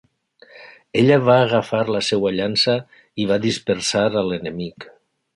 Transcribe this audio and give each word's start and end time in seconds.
Ella 1.01 1.17
va 1.25 1.35
agafar 1.41 1.81
la 1.95 2.01
seva 2.07 2.31
llança 2.39 2.77
i 3.25 3.27
va 3.33 3.37
dispersar 3.43 4.07
a 4.21 4.25
l'enemic. 4.31 4.89